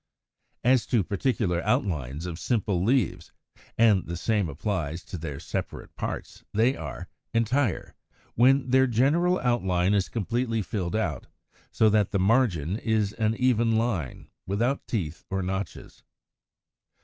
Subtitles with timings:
[0.63, 3.31] =As to Particular Outlines of Simple Leaves=
[3.77, 7.93] (and the same applies to their separate parts), they are Entire,
[8.33, 11.27] when their general outline is completely filled out,
[11.71, 16.01] so that the margin is an even line, without teeth or notches.